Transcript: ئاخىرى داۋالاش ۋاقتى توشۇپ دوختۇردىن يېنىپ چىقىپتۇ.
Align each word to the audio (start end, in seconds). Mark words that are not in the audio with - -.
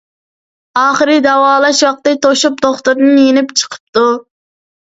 ئاخىرى 0.83 1.17
داۋالاش 1.25 1.83
ۋاقتى 1.87 2.15
توشۇپ 2.25 2.57
دوختۇردىن 2.65 3.23
يېنىپ 3.25 3.55
چىقىپتۇ. 3.63 4.09